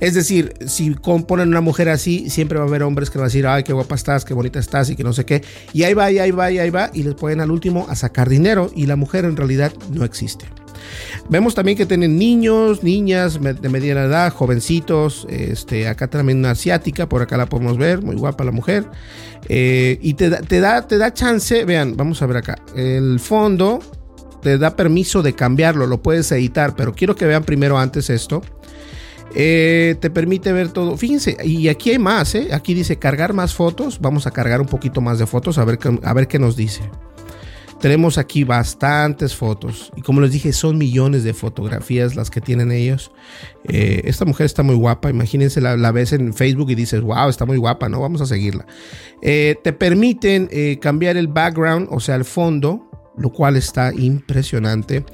Es 0.00 0.14
decir, 0.14 0.54
si 0.66 0.90
ponen 0.90 1.48
una 1.48 1.60
mujer 1.60 1.88
así, 1.88 2.30
siempre 2.30 2.58
va 2.58 2.64
a 2.64 2.68
haber 2.68 2.82
hombres 2.82 3.10
que 3.10 3.18
van 3.18 3.26
a 3.26 3.28
decir, 3.28 3.46
ay, 3.46 3.62
qué 3.62 3.72
guapa 3.72 3.94
estás, 3.94 4.24
qué 4.24 4.34
bonita 4.34 4.58
estás 4.58 4.90
y 4.90 4.96
que 4.96 5.04
no 5.04 5.12
sé 5.12 5.24
qué. 5.24 5.42
Y 5.72 5.82
ahí 5.84 5.94
va, 5.94 6.10
y 6.10 6.18
ahí 6.18 6.30
va, 6.30 6.50
y 6.50 6.58
ahí 6.58 6.70
va, 6.70 6.90
y 6.92 7.02
les 7.02 7.14
pueden 7.14 7.40
al 7.40 7.50
último 7.50 7.86
a 7.88 7.94
sacar 7.94 8.28
dinero 8.28 8.70
y 8.74 8.86
la 8.86 8.96
mujer 8.96 9.24
en 9.24 9.36
realidad 9.36 9.72
no 9.90 10.04
existe. 10.04 10.46
Vemos 11.28 11.54
también 11.54 11.76
que 11.76 11.84
tienen 11.84 12.18
niños, 12.18 12.82
niñas 12.82 13.38
de 13.40 13.68
mediana 13.68 14.04
edad, 14.04 14.32
jovencitos. 14.32 15.26
Este, 15.28 15.86
acá 15.86 16.08
también 16.08 16.38
una 16.38 16.52
asiática, 16.52 17.08
por 17.08 17.20
acá 17.20 17.36
la 17.36 17.46
podemos 17.46 17.76
ver, 17.76 18.02
muy 18.02 18.16
guapa 18.16 18.44
la 18.44 18.52
mujer. 18.52 18.86
Eh, 19.48 19.98
y 20.00 20.14
te 20.14 20.30
te, 20.30 20.60
da, 20.60 20.86
te 20.86 20.96
da 20.98 21.12
chance, 21.12 21.64
vean, 21.64 21.96
vamos 21.96 22.22
a 22.22 22.26
ver 22.26 22.38
acá. 22.38 22.58
El 22.74 23.20
fondo 23.20 23.80
te 24.42 24.58
da 24.58 24.76
permiso 24.76 25.22
de 25.22 25.34
cambiarlo, 25.34 25.86
lo 25.86 26.02
puedes 26.02 26.30
editar, 26.32 26.74
pero 26.76 26.94
quiero 26.94 27.16
que 27.16 27.26
vean 27.26 27.44
primero 27.44 27.78
antes 27.78 28.10
esto. 28.10 28.42
Eh, 29.34 29.96
te 30.00 30.10
permite 30.10 30.52
ver 30.52 30.70
todo. 30.70 30.96
Fíjense, 30.96 31.36
y 31.44 31.68
aquí 31.68 31.90
hay 31.90 31.98
más, 31.98 32.34
¿eh? 32.34 32.48
Aquí 32.52 32.74
dice 32.74 32.98
cargar 32.98 33.34
más 33.34 33.54
fotos. 33.54 34.00
Vamos 34.00 34.26
a 34.26 34.30
cargar 34.30 34.60
un 34.60 34.66
poquito 34.66 35.00
más 35.00 35.18
de 35.18 35.26
fotos 35.26 35.58
a 35.58 35.64
ver, 35.64 35.78
a 36.02 36.12
ver 36.14 36.28
qué 36.28 36.38
nos 36.38 36.56
dice. 36.56 36.82
Tenemos 37.80 38.18
aquí 38.18 38.42
bastantes 38.42 39.36
fotos. 39.36 39.92
Y 39.94 40.02
como 40.02 40.20
les 40.20 40.32
dije, 40.32 40.52
son 40.52 40.78
millones 40.78 41.22
de 41.22 41.32
fotografías 41.32 42.16
las 42.16 42.30
que 42.30 42.40
tienen 42.40 42.72
ellos. 42.72 43.12
Eh, 43.68 44.00
esta 44.04 44.24
mujer 44.24 44.46
está 44.46 44.64
muy 44.64 44.74
guapa. 44.74 45.10
Imagínense, 45.10 45.60
la, 45.60 45.92
ves 45.92 46.12
en 46.12 46.34
Facebook 46.34 46.70
y 46.70 46.74
dices, 46.74 47.00
wow, 47.02 47.28
está 47.28 47.44
muy 47.44 47.56
guapa, 47.56 47.88
¿no? 47.88 48.00
Vamos 48.00 48.20
a 48.20 48.26
seguirla. 48.26 48.66
te 49.20 49.72
permiten 49.78 50.48
cambiar 50.80 51.16
el 51.16 51.28
background, 51.28 51.86
o 51.90 52.00
sea, 52.00 52.16
el 52.16 52.24
fondo 52.24 52.87
lo 53.18 53.30
cual 53.30 53.56
está 53.56 53.92
impresionante. 53.92 55.04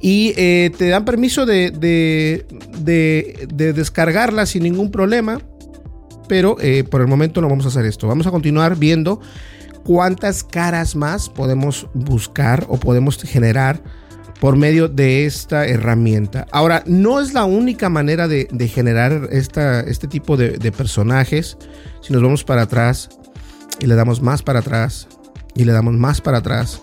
Y 0.00 0.32
eh, 0.36 0.70
te 0.76 0.88
dan 0.88 1.04
permiso 1.04 1.46
de, 1.46 1.70
de, 1.70 3.72
descargarla 3.72 4.46
sin 4.46 4.62
ningún 4.62 4.90
problema, 4.90 5.40
pero 6.28 6.56
eh, 6.60 6.84
por 6.84 7.00
el 7.00 7.06
momento 7.06 7.40
no 7.40 7.48
vamos 7.48 7.66
a 7.66 7.68
hacer 7.68 7.86
esto. 7.86 8.06
Vamos 8.06 8.26
a 8.26 8.30
continuar 8.30 8.76
viendo 8.76 9.20
cuántas 9.84 10.44
caras 10.44 10.96
más 10.96 11.28
podemos 11.28 11.88
buscar 11.94 12.66
o 12.68 12.78
podemos 12.78 13.22
generar 13.22 13.82
por 14.40 14.56
medio 14.56 14.88
de 14.88 15.26
esta 15.26 15.66
herramienta. 15.66 16.46
Ahora, 16.50 16.82
no 16.86 17.20
es 17.20 17.34
la 17.34 17.44
única 17.44 17.90
manera 17.90 18.26
de, 18.26 18.46
generar 18.68 19.28
esta, 19.30 19.80
este 19.80 20.08
tipo 20.08 20.36
de, 20.36 20.52
de 20.52 20.72
personajes. 20.72 21.58
Si 22.00 22.12
nos 22.12 22.22
vamos 22.22 22.42
para 22.42 22.62
atrás 22.62 23.10
y 23.80 23.86
le 23.86 23.94
damos 23.94 24.22
más 24.22 24.42
para 24.42 24.60
atrás 24.60 25.08
y 25.54 25.64
le 25.64 25.72
damos 25.72 25.94
más 25.94 26.22
para 26.22 26.38
atrás, 26.38 26.80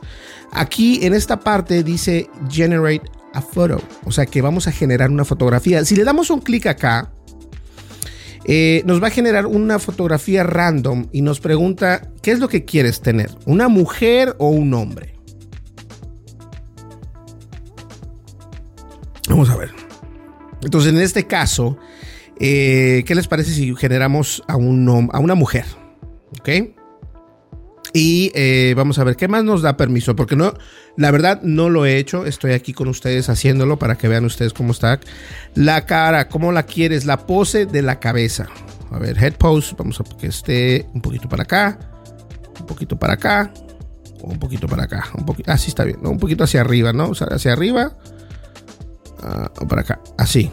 Aquí 0.51 1.05
en 1.05 1.13
esta 1.13 1.39
parte 1.39 1.83
dice 1.83 2.29
generate 2.49 3.09
a 3.33 3.41
photo, 3.41 3.81
o 4.05 4.11
sea 4.11 4.25
que 4.25 4.41
vamos 4.41 4.67
a 4.67 4.71
generar 4.71 5.11
una 5.11 5.25
fotografía. 5.25 5.83
Si 5.85 5.95
le 5.95 6.03
damos 6.03 6.29
un 6.29 6.41
clic 6.41 6.65
acá, 6.65 7.11
eh, 8.45 8.81
nos 8.85 9.03
va 9.03 9.07
a 9.07 9.11
generar 9.11 9.45
una 9.45 9.77
fotografía 9.77 10.43
random 10.43 11.07
y 11.11 11.21
nos 11.21 11.39
pregunta 11.39 12.09
qué 12.21 12.31
es 12.31 12.39
lo 12.39 12.47
que 12.47 12.63
quieres 12.63 13.01
tener, 13.01 13.29
una 13.45 13.67
mujer 13.67 14.35
o 14.39 14.49
un 14.49 14.73
hombre. 14.73 15.15
Vamos 19.29 19.49
a 19.49 19.57
ver. 19.57 19.71
Entonces 20.63 20.93
en 20.93 21.01
este 21.01 21.27
caso, 21.27 21.77
eh, 22.39 23.03
¿qué 23.05 23.15
les 23.15 23.27
parece 23.27 23.51
si 23.51 23.75
generamos 23.75 24.43
a, 24.47 24.55
un, 24.55 25.09
a 25.11 25.19
una 25.19 25.35
mujer? 25.35 25.65
¿Ok? 26.39 26.76
Y 27.93 28.31
eh, 28.35 28.73
vamos 28.75 28.99
a 28.99 29.03
ver 29.03 29.15
qué 29.15 29.27
más 29.27 29.43
nos 29.43 29.61
da 29.61 29.77
permiso, 29.77 30.15
porque 30.15 30.35
no, 30.35 30.53
la 30.97 31.11
verdad 31.11 31.41
no 31.43 31.69
lo 31.69 31.85
he 31.85 31.97
hecho. 31.97 32.25
Estoy 32.25 32.53
aquí 32.53 32.73
con 32.73 32.87
ustedes 32.87 33.29
haciéndolo 33.29 33.79
para 33.79 33.97
que 33.97 34.07
vean 34.07 34.25
ustedes 34.25 34.53
cómo 34.53 34.71
está. 34.71 34.99
La 35.55 35.85
cara, 35.85 36.27
cómo 36.27 36.51
la 36.51 36.63
quieres, 36.63 37.05
la 37.05 37.25
pose 37.25 37.65
de 37.65 37.81
la 37.81 37.99
cabeza. 37.99 38.47
A 38.91 38.99
ver, 38.99 39.21
head 39.21 39.33
pose, 39.33 39.75
vamos 39.77 39.99
a 39.99 40.03
que 40.17 40.27
esté 40.27 40.87
un 40.93 41.01
poquito 41.01 41.27
para 41.27 41.43
acá, 41.43 41.77
un 42.59 42.65
poquito 42.65 42.97
para 42.97 43.13
acá, 43.13 43.51
un 44.21 44.39
poquito 44.39 44.67
para 44.67 44.83
acá, 44.83 45.05
un 45.17 45.25
poquito, 45.25 45.51
así 45.51 45.69
está 45.69 45.83
bien, 45.83 45.99
un 46.05 46.17
poquito 46.17 46.43
hacia 46.43 46.61
arriba, 46.61 46.93
¿no? 46.93 47.09
O 47.09 47.15
sea, 47.15 47.27
hacia 47.27 47.51
arriba, 47.51 47.97
uh, 49.23 49.63
o 49.63 49.67
para 49.67 49.81
acá, 49.81 49.99
así. 50.17 50.51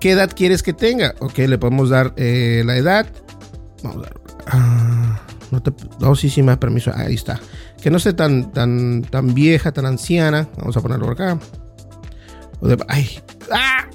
¿Qué 0.00 0.12
edad 0.12 0.30
quieres 0.34 0.62
que 0.62 0.72
tenga? 0.72 1.14
Ok, 1.18 1.38
le 1.38 1.58
podemos 1.58 1.90
dar 1.90 2.14
eh, 2.16 2.62
la 2.64 2.76
edad. 2.78 3.06
Vamos 3.82 3.98
a 3.98 4.08
dar. 4.08 4.20
Uh, 4.54 4.99
no, 5.50 5.62
te, 5.62 5.72
no, 6.00 6.14
sí, 6.14 6.30
sí 6.30 6.42
me 6.42 6.56
permiso. 6.56 6.92
Ahí 6.94 7.14
está. 7.14 7.40
Que 7.80 7.90
no 7.90 7.96
esté 7.96 8.12
tan, 8.12 8.52
tan, 8.52 9.02
tan 9.02 9.34
vieja, 9.34 9.72
tan 9.72 9.86
anciana. 9.86 10.48
Vamos 10.56 10.76
a 10.76 10.80
ponerlo 10.80 11.06
por 11.06 11.14
acá. 11.14 11.38
ay, 12.88 13.20
¡ah! 13.52 13.86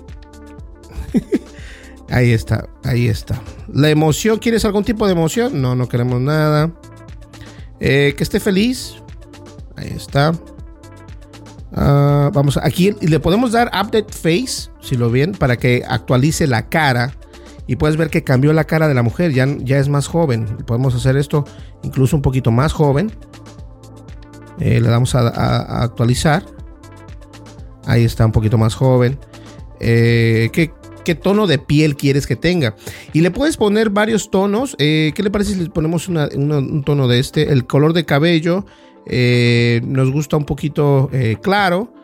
ahí 2.09 2.31
está, 2.31 2.67
ahí 2.83 3.07
está. 3.07 3.41
La 3.71 3.89
emoción, 3.89 4.39
¿quieres 4.39 4.65
algún 4.65 4.83
tipo 4.83 5.05
de 5.05 5.13
emoción? 5.13 5.61
No, 5.61 5.75
no 5.75 5.87
queremos 5.87 6.21
nada. 6.21 6.71
Eh, 7.79 8.13
que 8.17 8.23
esté 8.23 8.39
feliz. 8.39 8.95
Ahí 9.75 9.91
está. 9.95 10.33
Ah, 11.73 12.31
vamos, 12.33 12.57
aquí 12.57 12.95
le 13.01 13.19
podemos 13.19 13.51
dar 13.51 13.67
update 13.67 14.13
face, 14.13 14.69
si 14.81 14.95
lo 14.95 15.11
ven, 15.11 15.33
para 15.33 15.57
que 15.57 15.83
actualice 15.87 16.47
la 16.47 16.69
cara. 16.69 17.13
Y 17.67 17.77
puedes 17.77 17.97
ver 17.97 18.09
que 18.09 18.23
cambió 18.23 18.53
la 18.53 18.65
cara 18.65 18.87
de 18.87 18.93
la 18.93 19.03
mujer, 19.03 19.31
ya, 19.33 19.47
ya 19.59 19.79
es 19.79 19.89
más 19.89 20.07
joven. 20.07 20.45
Podemos 20.65 20.93
hacer 20.95 21.17
esto 21.17 21.45
incluso 21.83 22.15
un 22.15 22.21
poquito 22.21 22.51
más 22.51 22.73
joven. 22.73 23.11
Eh, 24.59 24.79
le 24.79 24.89
damos 24.89 25.15
a, 25.15 25.83
actualizar. 25.83 26.43
Ahí 27.85 28.03
está 28.03 28.25
un 28.25 28.31
poquito 28.31 28.57
más 28.57 28.75
joven. 28.75 29.17
Eh, 29.79 30.49
¿qué, 30.53 31.15
tono 31.15 31.47
de 31.47 31.59
piel 31.59 31.95
quieres 31.95 32.25
que 32.25 32.35
tenga? 32.35 32.75
Y 33.13 33.21
le 33.21 33.31
puedes 33.31 33.57
poner 33.57 33.89
varios 33.89 34.31
tonos. 34.31 34.75
Eh, 34.79 35.11
¿Qué 35.15 35.23
le 35.23 35.31
parece 35.31 35.53
si 35.53 35.59
le 35.59 35.69
ponemos 35.69 36.07
un 36.07 36.83
tono 36.85 37.07
de 37.07 37.19
este? 37.19 37.51
El 37.51 37.65
color 37.65 37.93
de 37.93 38.05
cabello 38.05 38.65
nos 39.07 40.11
gusta 40.11 40.37
un 40.37 40.45
poquito 40.45 41.09
claro. 41.41 41.94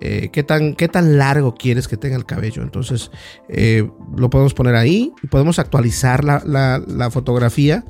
¿Qué, 0.00 0.42
tan, 0.42 0.74
¿Qué 0.74 0.88
tan 0.88 1.18
largo 1.18 1.54
quieres 1.54 1.86
que 1.88 1.96
tenga 1.96 2.16
el 2.16 2.24
cabello? 2.24 2.62
Entonces 2.62 3.10
lo 4.16 4.30
podemos 4.30 4.54
poner 4.54 4.74
ahí. 4.74 5.12
Podemos 5.30 5.58
actualizar 5.58 6.24
la, 6.24 6.42
la 6.44 7.10
fotografía 7.10 7.84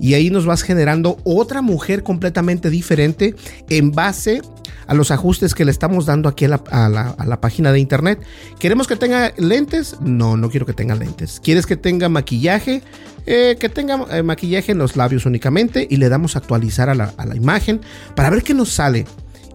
y 0.00 0.14
ahí 0.14 0.30
nos 0.30 0.46
vas 0.46 0.62
generando 0.62 1.18
otra 1.24 1.62
mujer 1.62 2.02
completamente 2.02 2.70
diferente 2.70 3.34
en 3.68 3.92
base 3.92 4.42
a 4.86 4.94
los 4.94 5.10
ajustes 5.10 5.54
que 5.54 5.64
le 5.64 5.70
estamos 5.70 6.06
dando 6.06 6.28
aquí 6.28 6.44
a 6.44 6.48
la, 6.48 7.40
página 7.40 7.72
de 7.72 7.80
internet. 7.80 8.20
¿Queremos 8.58 8.86
que 8.86 8.96
tenga 8.96 9.32
lentes? 9.36 9.96
No, 10.00 10.36
no 10.36 10.50
quiero 10.50 10.66
que 10.66 10.72
tenga 10.72 10.94
lentes. 10.94 11.40
¿Quieres 11.42 11.66
que 11.66 11.76
tenga 11.76 12.08
maquillaje? 12.08 12.82
Eh, 13.26 13.56
que 13.58 13.70
tenga 13.70 14.04
eh, 14.10 14.22
maquillaje 14.22 14.72
en 14.72 14.78
los 14.78 14.96
labios 14.96 15.24
únicamente 15.24 15.86
y 15.88 15.96
le 15.96 16.10
damos 16.10 16.36
a 16.36 16.40
actualizar 16.40 16.90
a 16.90 16.94
la, 16.94 17.12
imagen 17.34 17.80
para 18.14 18.30
ver 18.30 18.42
qué 18.42 18.52
nos 18.52 18.70
sale. 18.70 19.06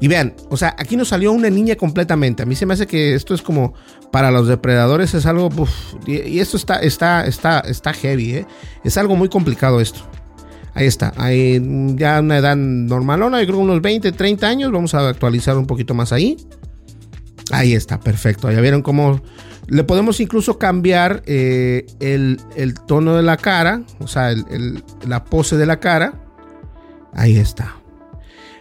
Y 0.01 0.07
vean, 0.07 0.33
o 0.49 0.57
sea, 0.57 0.75
aquí 0.77 0.95
nos 0.95 1.09
salió 1.09 1.31
una 1.31 1.49
niña 1.49 1.75
completamente. 1.75 2.43
A 2.43 2.45
mí 2.45 2.55
se 2.55 2.65
me 2.65 2.73
hace 2.73 2.87
que 2.87 3.15
esto 3.15 3.33
es 3.33 3.41
como 3.41 3.73
para 4.11 4.31
los 4.31 4.47
depredadores 4.47 5.13
es 5.13 5.25
algo, 5.25 5.49
y, 6.07 6.39
esto 6.39 6.57
está, 6.57 6.79
está, 6.79 7.25
está, 7.25 7.59
está 7.59 7.93
heavy, 7.93 8.35
¿eh? 8.35 8.45
Es 8.83 8.97
algo 8.97 9.15
muy 9.15 9.29
complicado 9.29 9.81
esto. 9.81 9.99
Ahí 10.73 10.87
está, 10.87 11.13
hay 11.17 11.61
ya 11.95 12.19
una 12.19 12.37
edad 12.37 12.55
normalona, 12.55 13.41
yo 13.41 13.47
creo 13.47 13.59
unos 13.59 13.81
20, 13.81 14.11
30 14.11 14.47
años, 14.47 14.71
vamos 14.71 14.93
a 14.93 15.09
actualizar 15.09 15.57
un 15.57 15.65
poquito 15.65 15.93
más 15.93 16.13
ahí. 16.13 16.37
Ahí 17.51 17.73
está, 17.73 17.99
perfecto, 17.99 18.49
ya 18.51 18.61
vieron 18.61 18.81
cómo 18.81 19.19
le 19.69 19.83
podemos 19.83 20.19
incluso 20.19 20.57
cambiar 20.57 21.21
eh, 21.25 21.85
el, 21.99 22.39
tono 22.87 23.15
de 23.15 23.23
la 23.23 23.37
cara, 23.37 23.83
o 23.99 24.07
sea, 24.07 24.33
la 25.07 25.25
pose 25.25 25.57
de 25.57 25.65
la 25.65 25.79
cara. 25.79 26.13
Ahí 27.13 27.37
está. 27.37 27.78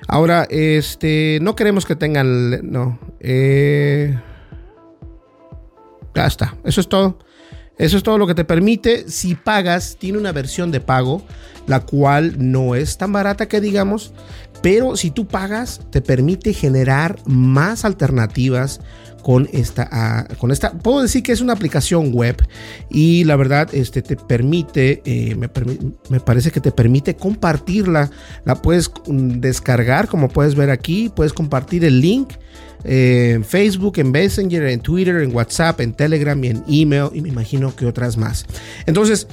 Ahora, 0.09 0.47
este, 0.49 1.39
no 1.43 1.55
queremos 1.55 1.85
que 1.85 1.95
tengan, 1.95 2.71
no. 2.71 2.99
Eh, 3.21 4.19
ya 6.15 6.27
está, 6.27 6.57
eso 6.65 6.81
es 6.81 6.89
todo. 6.89 7.19
Eso 7.77 7.97
es 7.97 8.03
todo 8.03 8.19
lo 8.19 8.27
que 8.27 8.35
te 8.35 8.45
permite. 8.45 9.09
Si 9.09 9.37
pagas, 9.37 9.97
tiene 10.01 10.19
una 10.19 10.33
versión 10.33 10.73
de 10.73 10.81
pago, 10.81 11.23
la 11.67 11.81
cual 11.81 12.35
no 12.39 12.75
es 12.75 12.99
tan 12.99 13.13
barata 13.13 13.47
que 13.47 13.61
digamos, 13.61 14.13
pero 14.63 14.97
si 14.97 15.11
tú 15.11 15.29
pagas, 15.29 15.83
te 15.91 16.01
permite 16.01 16.53
generar 16.55 17.19
más 17.27 17.85
alternativas 17.85 18.81
con 19.29 19.47
esta, 19.53 19.87
ah, 19.93 20.27
con 20.39 20.53
esta, 20.53 20.73
puedo 20.73 21.03
decir 21.03 21.23
que 21.23 21.33
es 21.33 21.43
una 21.43 21.53
aplicación 21.53 22.15
web 22.15 22.43
y 22.89 23.25
la 23.25 23.37
verdad, 23.37 23.69
este 23.75 24.01
te 24.01 24.17
permite, 24.17 25.03
eh, 25.05 25.37
me, 25.37 26.21
parece 26.21 26.51
que 26.51 26.63
te 26.63 26.73
permite 26.73 27.15
compartirla, 27.15 28.11
la 28.47 28.63
puedes 28.63 28.91
mm, 29.07 29.33
descargar 29.41 30.09
como 30.09 30.31
puedes 30.31 30.55
ver 30.55 30.71
aquí, 30.71 31.13
puedes 31.15 31.35
compartir 31.35 31.85
el 31.85 32.01
link 32.01 32.33
en 32.85 33.45
Facebook, 33.45 33.99
en 33.99 34.13
Messenger, 34.13 34.63
en 34.63 34.81
Twitter, 34.81 35.17
en 35.17 35.37
WhatsApp, 35.37 35.83
en 35.83 35.93
Telegram 35.93 36.43
y 36.43 36.49
en 36.49 36.65
email 36.67 37.11
y 37.13 37.21
me 37.21 37.29
imagino 37.29 37.77
que 37.77 37.85
otras 37.85 38.17
más. 38.17 38.47
Entonces, 38.87 39.29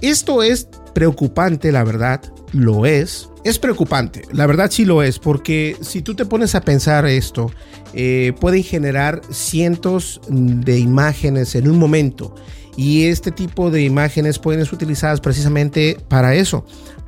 esto 0.00 0.42
es 0.42 0.66
preocupante, 0.96 1.72
la 1.72 1.84
verdad, 1.84 2.22
lo 2.52 2.86
es. 2.86 3.28
Es 3.44 3.58
preocupante, 3.58 4.22
la 4.32 4.46
verdad 4.46 4.70
sí 4.70 4.86
lo 4.86 5.02
es, 5.02 5.18
porque 5.18 5.76
si 5.82 6.00
tú 6.00 6.14
te 6.14 6.24
pones 6.24 6.54
a 6.54 6.62
pensar 6.62 7.04
esto, 7.04 7.50
eh, 7.92 8.32
pueden 8.40 8.62
generar 8.62 9.20
cientos 9.30 10.22
de 10.30 10.78
imágenes 10.78 11.54
en 11.54 11.68
un 11.68 11.78
momento 11.78 12.34
y 12.78 13.08
este 13.08 13.30
tipo 13.30 13.70
de 13.70 13.82
imágenes 13.82 14.38
pueden 14.38 14.64
ser 14.64 14.72
utilizadas 14.72 15.20
precisamente 15.20 15.98
para 16.08 16.34
eso, 16.34 16.64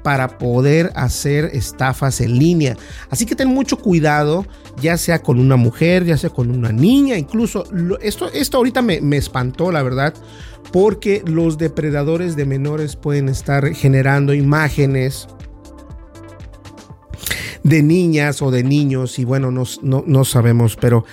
para 0.08 0.38
poder 0.38 0.90
hacer 0.94 1.50
estafas 1.52 2.22
en 2.22 2.38
línea. 2.38 2.78
Así 3.10 3.26
que 3.26 3.36
ten 3.36 3.48
mucho 3.48 3.76
cuidado, 3.76 4.46
ya 4.80 4.96
sea 4.96 5.20
con 5.20 5.38
una 5.38 5.56
mujer, 5.56 6.06
ya 6.06 6.16
sea 6.16 6.30
con 6.30 6.50
una 6.50 6.72
niña, 6.72 7.18
incluso 7.18 7.64
esto, 8.00 8.32
esto 8.32 8.56
ahorita 8.56 8.80
me, 8.80 9.02
me 9.02 9.18
espantó, 9.18 9.70
la 9.70 9.82
verdad, 9.82 10.14
porque 10.72 11.22
los 11.26 11.58
depredadores 11.58 12.36
de 12.36 12.46
menores 12.46 12.96
pueden 12.96 13.28
estar 13.28 13.74
generando 13.74 14.32
imágenes 14.32 15.28
de 17.62 17.82
niñas 17.82 18.40
o 18.40 18.50
de 18.50 18.64
niños 18.64 19.18
y 19.18 19.26
bueno, 19.26 19.50
no, 19.50 19.64
no, 19.82 20.04
no 20.06 20.24
sabemos, 20.24 20.76
pero 20.76 21.04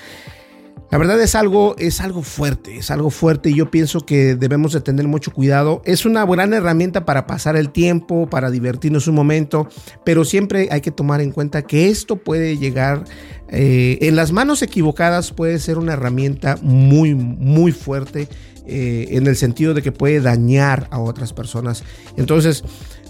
la 0.92 1.00
verdad 1.00 1.20
es 1.22 1.34
algo, 1.36 1.76
es 1.78 2.00
algo 2.00 2.22
fuerte, 2.22 2.78
es 2.78 2.92
algo 2.92 3.10
fuerte 3.10 3.50
y 3.50 3.56
yo 3.56 3.72
pienso 3.72 4.02
que 4.02 4.36
debemos 4.36 4.72
de 4.72 4.82
tener 4.82 5.08
mucho 5.08 5.32
cuidado. 5.32 5.82
Es 5.84 6.06
una 6.06 6.26
gran 6.26 6.54
herramienta 6.54 7.06
para 7.06 7.26
pasar 7.26 7.56
el 7.56 7.72
tiempo, 7.72 8.30
para 8.30 8.52
divertirnos 8.52 9.08
un 9.08 9.16
momento, 9.16 9.68
pero 10.04 10.24
siempre 10.26 10.70
hay 10.72 10.82
que 10.82 10.92
tomar 10.92 11.22
en 11.22 11.32
cuenta 11.32 11.64
que 11.64 11.90
esto 11.90 12.18
puede 12.18 12.58
llegar 12.58 13.04
eh, 13.50 13.98
en 14.02 14.16
las 14.16 14.32
manos 14.32 14.62
equivocadas, 14.62 15.32
puede 15.32 15.60
ser 15.60 15.78
una 15.78 15.94
herramienta 15.94 16.58
muy, 16.62 17.16
muy 17.16 17.72
fuerte 17.72 18.28
eh, 18.68 19.08
en 19.12 19.28
el 19.28 19.36
sentido 19.36 19.74
de 19.74 19.82
que 19.82 19.92
puede 19.92 20.22
dañar 20.22 20.88
a 20.92 21.00
otras 21.00 21.34
personas. 21.34 21.84
Entonces, 22.16 22.64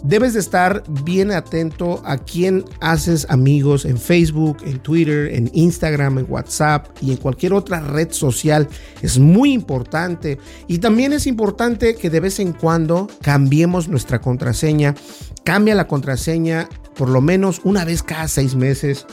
debes 0.04 0.34
de 0.34 0.40
estar 0.40 0.84
bien 1.04 1.32
atento 1.32 2.02
a 2.06 2.18
quién 2.18 2.66
haces 2.82 3.26
amigos 3.30 3.86
en 3.86 3.98
Facebook, 3.98 4.58
en 4.66 4.80
Twitter, 4.80 5.34
en 5.34 5.50
Instagram, 5.54 6.20
en 6.20 6.26
WhatsApp 6.30 6.88
y 7.02 7.12
en 7.12 7.18
cualquier 7.18 7.54
otra 7.54 7.80
red 7.80 8.12
social. 8.12 8.68
Es 9.02 9.20
muy 9.20 9.54
importante. 9.54 10.38
Y 10.68 10.80
también 10.80 11.14
es 11.14 11.28
importante 11.28 11.96
que 11.96 12.10
de 12.10 12.20
vez 12.20 12.40
en 12.40 12.54
cuando 12.54 13.08
cambiemos 13.22 13.88
nuestra 13.88 14.22
contraseña. 14.22 14.96
Cambia 15.44 15.76
la 15.76 15.88
contraseña 15.88 16.68
por 16.96 17.10
lo 17.10 17.22
menos 17.22 17.62
una 17.64 17.86
vez 17.86 18.04
cada 18.04 18.28
seis 18.28 18.56
meses. 18.56 19.06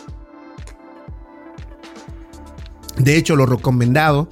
De 2.96 3.16
hecho, 3.16 3.36
lo 3.36 3.46
recomendado 3.46 4.28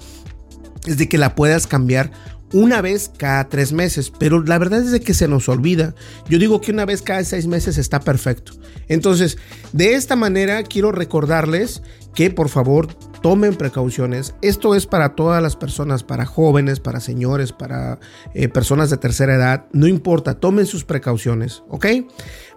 es 0.87 0.97
de 0.99 1.09
que 1.09 1.19
la 1.19 1.35
puedas 1.35 1.67
cambiar 1.67 2.13
una 2.53 2.81
vez 2.81 3.11
cada 3.17 3.49
tres 3.49 3.73
meses, 3.73 4.13
pero 4.19 4.43
la 4.43 4.59
verdad 4.59 4.81
es 4.81 4.91
de 4.91 5.01
que 5.01 5.15
se 5.15 5.29
nos 5.29 5.49
olvida. 5.49 5.95
Yo 6.29 6.39
digo 6.39 6.61
que 6.61 6.73
una 6.73 6.85
vez 6.85 7.03
cada 7.03 7.23
seis 7.25 7.47
meses 7.47 7.79
está 7.79 8.01
perfecto. 8.01 8.53
Entonces, 8.89 9.39
de 9.73 9.95
esta 9.95 10.17
manera 10.17 10.63
quiero 10.63 10.93
recordarles 10.93 11.83
que 12.15 12.31
por 12.31 12.49
favor 12.49 12.89
tomen 13.23 13.55
precauciones. 13.55 14.35
Esto 14.43 14.75
es 14.75 14.87
para 14.87 15.15
todas 15.15 15.43
las 15.43 15.57
personas, 15.57 16.03
para 16.03 16.27
jóvenes, 16.27 16.81
para 16.81 17.01
señores, 17.01 17.53
para 17.53 17.99
eh, 18.35 18.49
personas 18.49 18.91
de 18.91 18.97
tercera 18.97 19.35
edad. 19.35 19.67
No 19.73 19.87
importa, 19.87 20.35
tomen 20.35 20.67
sus 20.67 20.85
precauciones, 20.85 21.63
¿ok? 21.69 21.87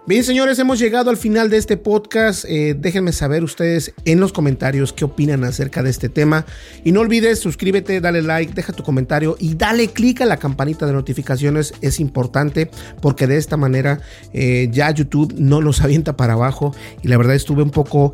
Bien, 0.06 0.22
señores, 0.22 0.58
hemos 0.58 0.78
llegado 0.78 1.08
al 1.08 1.16
final 1.16 1.48
de 1.48 1.56
este 1.56 1.78
podcast. 1.78 2.44
Eh, 2.46 2.76
déjenme 2.78 3.12
saber 3.12 3.42
ustedes 3.42 3.94
en 4.04 4.20
los 4.20 4.34
comentarios 4.34 4.92
qué 4.92 5.06
opinan 5.06 5.44
acerca 5.44 5.82
de 5.82 5.88
este 5.88 6.10
tema. 6.10 6.44
Y 6.84 6.92
no 6.92 7.00
olvides, 7.00 7.38
suscríbete, 7.38 8.02
dale 8.02 8.20
like, 8.20 8.52
deja 8.52 8.74
tu 8.74 8.82
comentario 8.82 9.34
y 9.40 9.54
dale 9.54 9.88
click 9.88 10.20
a 10.20 10.26
la 10.26 10.36
campanita 10.36 10.86
de 10.86 10.92
notificaciones. 10.92 11.72
Es 11.80 12.00
importante 12.00 12.70
porque 13.00 13.26
de 13.26 13.38
esta 13.38 13.56
manera 13.56 14.00
eh, 14.34 14.68
ya 14.70 14.90
YouTube 14.90 15.32
no 15.38 15.62
nos 15.62 15.80
avienta 15.80 16.18
para 16.18 16.34
abajo. 16.34 16.74
Y 17.02 17.08
la 17.08 17.16
verdad 17.16 17.34
estuve 17.34 17.62
un 17.62 17.70
poco... 17.70 18.12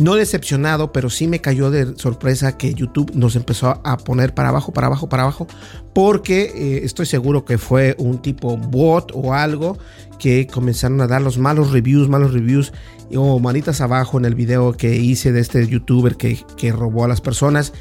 no 0.00 0.14
decepcionado, 0.14 0.92
pero 0.92 1.10
sí 1.10 1.28
me 1.28 1.40
cayó 1.40 1.70
de 1.70 1.96
sorpresa 1.96 2.56
que 2.56 2.74
YouTube 2.74 3.12
nos 3.14 3.36
empezó 3.36 3.80
a 3.84 3.98
poner 3.98 4.34
para 4.34 4.48
abajo, 4.48 4.72
para 4.72 4.86
abajo, 4.86 5.08
para 5.08 5.24
abajo, 5.24 5.46
porque 5.94 6.52
eh, 6.54 6.80
estoy 6.84 7.06
seguro 7.06 7.44
que 7.44 7.58
fue 7.58 7.94
un 7.98 8.20
tipo 8.20 8.56
bot 8.56 9.12
o 9.14 9.34
algo 9.34 9.78
que 10.18 10.46
comenzaron 10.46 11.00
a 11.00 11.06
dar 11.06 11.22
los 11.22 11.38
malos 11.38 11.70
reviews, 11.70 12.08
malos 12.08 12.32
reviews 12.32 12.72
o 13.14 13.38
manitas 13.38 13.80
abajo 13.80 14.18
en 14.18 14.24
el 14.24 14.34
video 14.34 14.72
que 14.72 14.96
hice 14.96 15.32
de 15.32 15.40
este 15.40 15.66
youtuber 15.66 16.16
que, 16.16 16.44
que 16.56 16.72
robó 16.72 17.04
a 17.04 17.08
las 17.08 17.20
personas. 17.20 17.72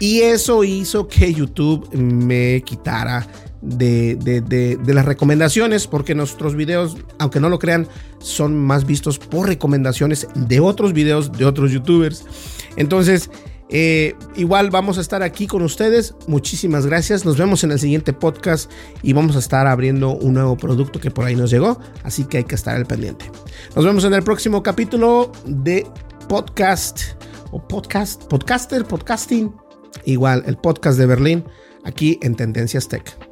Y 0.00 0.22
eso 0.22 0.64
hizo 0.64 1.06
que 1.06 1.32
YouTube 1.32 1.88
me 1.94 2.62
quitara 2.64 3.26
de, 3.62 4.78
las 4.84 5.04
recomendaciones, 5.04 5.86
porque 5.86 6.14
nuestros 6.14 6.54
videos, 6.56 6.96
aunque 7.18 7.40
no 7.40 7.48
lo 7.48 7.58
crean, 7.58 7.86
son 8.18 8.58
más 8.58 8.84
vistos 8.84 9.18
por 9.18 9.46
recomendaciones 9.46 10.26
de 10.34 10.60
otros 10.60 10.92
videos 10.92 11.32
de 11.32 11.44
otros 11.44 11.72
youtubers. 11.72 12.24
Entonces, 12.76 13.30
Eh, 13.74 14.14
igual 14.36 14.68
vamos 14.68 14.98
a 14.98 15.00
estar 15.00 15.22
aquí 15.22 15.46
con 15.46 15.62
ustedes. 15.62 16.14
Muchísimas 16.26 16.84
gracias. 16.84 17.24
Nos 17.24 17.38
vemos 17.38 17.64
en 17.64 17.72
el 17.72 17.78
siguiente 17.78 18.12
podcast 18.12 18.70
y 19.02 19.14
vamos 19.14 19.34
a 19.34 19.38
estar 19.38 19.66
abriendo 19.66 20.10
un 20.10 20.34
nuevo 20.34 20.58
producto 20.58 21.00
que 21.00 21.10
por 21.10 21.24
ahí 21.24 21.34
nos 21.34 21.50
llegó. 21.50 21.80
Así 22.04 22.24
que 22.24 22.36
hay 22.36 22.44
que 22.44 22.54
estar 22.54 22.76
al 22.76 22.84
pendiente. 22.84 23.30
Nos 23.74 23.86
vemos 23.86 24.04
en 24.04 24.12
el 24.12 24.22
próximo 24.22 24.62
capítulo 24.62 25.32
de 25.46 25.86
podcast 26.28 27.00
o 27.50 27.66
podcast, 27.66 28.22
podcaster, 28.24 28.84
podcasting. 28.84 29.50
Igual 30.04 30.42
el 30.46 30.58
podcast 30.58 30.98
de 30.98 31.06
Berlín 31.06 31.44
aquí 31.82 32.18
en 32.20 32.34
Tendencias 32.34 32.88
Tech. 32.88 33.31